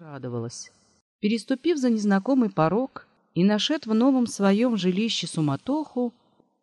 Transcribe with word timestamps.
радовалась. 0.00 0.72
Переступив 1.20 1.76
за 1.76 1.90
незнакомый 1.90 2.48
порог 2.48 3.06
и 3.34 3.44
нашед 3.44 3.86
в 3.86 3.94
новом 3.94 4.26
своем 4.26 4.76
жилище 4.78 5.26
суматоху, 5.26 6.14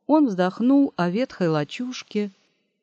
он 0.07 0.27
вздохнул 0.27 0.93
о 0.95 1.09
ветхой 1.09 1.47
лачушке, 1.49 2.31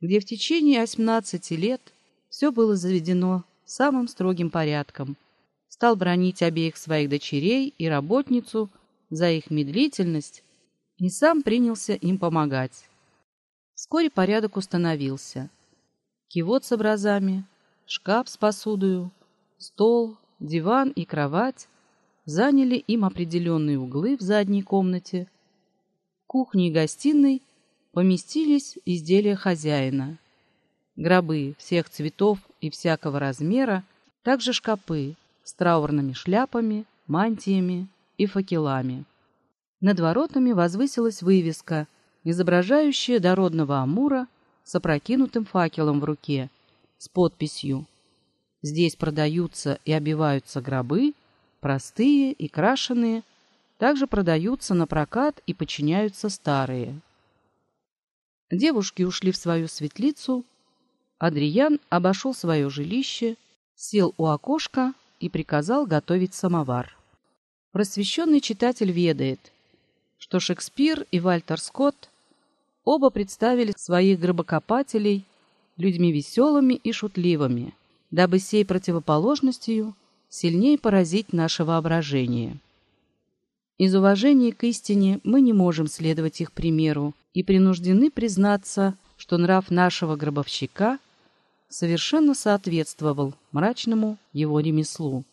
где 0.01 0.21
в 0.21 0.25
течение 0.25 0.81
18 0.81 1.51
лет 1.53 1.81
все 2.29 2.53
было 2.53 2.77
заведено 2.77 3.43
самым 3.65 4.07
строгим 4.07 4.51
порядком. 4.51 5.17
Стал 5.69 5.97
бронить 5.97 6.43
обеих 6.43 6.77
своих 6.77 7.09
дочерей 7.09 7.75
и 7.77 7.89
работницу 7.89 8.71
за 9.11 9.31
их 9.31 9.51
медлительность 9.51 10.45
и 10.99 11.09
сам 11.09 11.43
принялся 11.43 11.95
им 11.95 12.19
помогать. 12.19 12.85
Вскоре 13.75 14.09
порядок 14.09 14.57
установился. 14.57 15.51
Кивот 16.29 16.65
с 16.65 16.71
образами, 16.71 17.45
шкаф 17.87 18.29
с 18.29 18.37
посудою, 18.37 19.11
стол, 19.59 20.17
диван 20.45 20.91
и 20.91 21.05
кровать 21.05 21.69
заняли 22.27 22.77
им 22.77 23.05
определенные 23.05 23.79
углы 23.79 24.17
в 24.17 24.21
задней 24.21 24.63
комнате. 24.63 25.27
В 26.23 26.27
кухне 26.27 26.69
и 26.69 26.73
гостиной 26.73 27.43
поместились 27.93 28.79
изделия 28.85 29.37
хозяина. 29.37 30.19
Гробы 30.97 31.55
всех 31.59 31.89
цветов 31.89 32.39
и 32.61 32.71
всякого 32.71 33.19
размера, 33.19 33.85
также 34.23 34.53
шкапы 34.53 35.17
с 35.43 35.55
траурными 35.55 36.13
шляпами, 36.13 36.85
мантиями 37.07 37.89
и 38.17 38.27
факелами. 38.27 39.05
Над 39.81 39.99
воротами 40.01 40.53
возвысилась 40.53 41.23
вывеска, 41.23 41.87
изображающая 42.23 43.19
дородного 43.19 43.79
амура 43.79 44.29
с 44.63 44.75
опрокинутым 44.75 45.45
факелом 45.45 46.01
в 46.01 46.05
руке, 46.05 46.49
с 46.97 47.09
подписью 47.09 47.87
«Здесь 48.65 48.97
продаются 48.97 49.79
и 49.85 49.93
обиваются 49.93 50.63
гробы, 50.63 51.13
простые 51.61 52.33
и 52.33 52.49
крашеные, 52.49 53.23
также 53.77 54.07
продаются 54.07 54.73
на 54.73 54.87
прокат 54.87 55.43
и 55.47 55.53
подчиняются 55.53 56.31
старые». 56.31 56.99
Девушки 58.51 59.03
ушли 59.03 59.33
в 59.33 59.37
свою 59.37 59.69
светлицу, 59.69 60.47
Адриан 61.19 61.79
обошел 61.91 62.33
свое 62.33 62.71
жилище, 62.71 63.37
сел 63.75 64.15
у 64.17 64.29
окошка 64.29 64.95
и 65.21 65.29
приказал 65.29 65.85
готовить 65.85 66.33
самовар. 66.33 66.97
Просвещенный 67.73 68.41
читатель 68.41 68.91
ведает, 68.91 69.53
что 70.17 70.41
Шекспир 70.41 71.07
и 71.11 71.21
Вальтер 71.21 71.61
Скотт 71.61 72.09
оба 72.83 73.11
представили 73.11 73.75
своих 73.77 74.21
гробокопателей 74.21 75.27
людьми 75.77 76.13
веселыми 76.13 76.75
и 76.75 76.93
шутливыми, 76.93 77.75
дабы 78.15 78.39
сей 78.39 78.65
противоположностью 78.65 79.97
сильнее 80.29 80.79
поразить 80.79 81.33
наше 81.33 81.65
воображение. 81.65 82.59
Из 83.77 83.93
уважения 83.93 84.53
к 84.53 84.63
истине 84.63 85.19
мы 85.25 85.41
не 85.41 85.53
можем 85.53 85.89
следовать 85.89 86.41
их 86.41 86.53
примеру 86.53 87.13
и 87.33 87.43
принуждены 87.43 88.13
признаться, 88.13 88.95
что 89.17 89.37
нрав 89.37 89.69
нашего 89.69 90.15
гробовщика 90.15 91.01
совершенно 91.69 92.35
соответствовал 92.35 93.35
мрачному 93.51 94.17
его 94.33 94.61
ремеслу. 94.61 95.25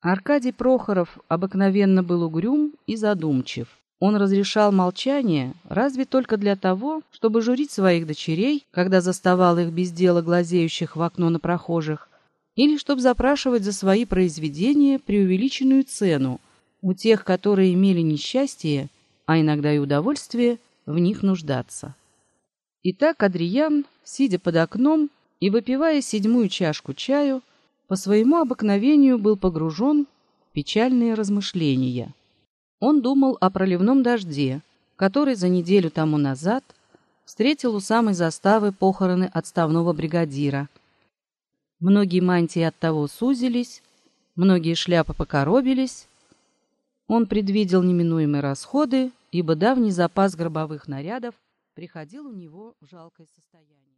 Аркадий 0.00 0.50
Прохоров 0.50 1.20
обыкновенно 1.28 2.02
был 2.02 2.24
угрюм 2.24 2.72
и 2.88 2.96
задумчив. 2.96 3.68
Он 4.00 4.16
разрешал 4.16 4.72
молчание 4.72 5.54
разве 5.68 6.04
только 6.04 6.36
для 6.36 6.56
того, 6.56 7.02
чтобы 7.12 7.42
журить 7.42 7.70
своих 7.70 8.08
дочерей, 8.08 8.66
когда 8.72 9.00
заставал 9.00 9.56
их 9.58 9.68
без 9.68 9.92
дела 9.92 10.20
глазеющих 10.20 10.96
в 10.96 11.02
окно 11.02 11.30
на 11.30 11.38
прохожих, 11.38 12.08
или 12.56 12.76
чтобы 12.76 13.00
запрашивать 13.00 13.64
за 13.64 13.72
свои 13.72 14.04
произведения 14.04 14.98
преувеличенную 14.98 15.84
цену 15.84 16.40
у 16.82 16.94
тех, 16.94 17.24
которые 17.24 17.74
имели 17.74 18.00
несчастье, 18.00 18.88
а 19.26 19.40
иногда 19.40 19.72
и 19.72 19.78
удовольствие, 19.78 20.58
в 20.86 20.98
них 20.98 21.22
нуждаться. 21.22 21.94
Итак, 22.82 23.22
Адриян, 23.22 23.86
сидя 24.04 24.38
под 24.38 24.56
окном 24.56 25.08
и 25.40 25.50
выпивая 25.50 26.00
седьмую 26.02 26.48
чашку 26.48 26.92
чаю, 26.92 27.42
по 27.88 27.96
своему 27.96 28.36
обыкновению 28.36 29.18
был 29.18 29.36
погружен 29.36 30.06
в 30.50 30.52
печальные 30.52 31.14
размышления. 31.14 32.12
Он 32.80 33.00
думал 33.00 33.38
о 33.40 33.50
проливном 33.50 34.02
дожде, 34.02 34.60
который 34.96 35.34
за 35.34 35.48
неделю 35.48 35.90
тому 35.90 36.18
назад 36.18 36.62
встретил 37.24 37.74
у 37.74 37.80
самой 37.80 38.14
заставы 38.14 38.72
похороны 38.72 39.30
отставного 39.32 39.92
бригадира. 39.92 40.68
Многие 41.84 42.20
мантии 42.20 42.62
от 42.62 42.78
того 42.78 43.06
сузились, 43.08 43.82
многие 44.36 44.72
шляпы 44.72 45.12
покоробились. 45.12 46.08
Он 47.08 47.26
предвидел 47.26 47.82
неминуемые 47.82 48.40
расходы, 48.40 49.12
ибо 49.32 49.54
давний 49.54 49.90
запас 49.90 50.34
гробовых 50.34 50.88
нарядов 50.88 51.34
приходил 51.74 52.26
у 52.26 52.32
него 52.32 52.74
в 52.80 52.88
жалкое 52.88 53.26
состояние. 53.26 53.93